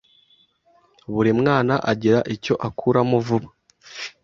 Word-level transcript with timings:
Buri 1.13 1.31
mwana 1.39 1.73
agira 1.91 2.19
icyo 2.35 2.53
akuramo 2.67 3.15
vuba, 3.25 3.49